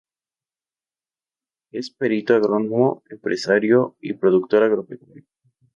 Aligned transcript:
Es 1.71 1.91
perito 1.91 2.33
agrónomo, 2.33 3.03
empresario 3.11 3.97
y 4.01 4.13
productor 4.13 4.63
agropecuario. 4.63 5.27